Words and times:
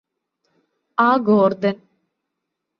ആ 0.97 1.09
ഗോര്ദന് 1.21 1.79